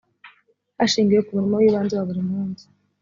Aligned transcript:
hashingiwe 0.77 1.21
ku 1.27 1.31
murimo 1.35 1.55
w 1.57 1.65
ibanze 1.67 1.93
wa 1.95 2.07
buri 2.09 2.23
munsi 2.31 2.65